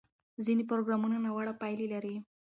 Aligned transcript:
ځینې 0.45 0.63
پروګرامونه 0.69 1.17
ناوړه 1.25 1.53
پایلې 1.61 1.87
لري. 1.93 2.15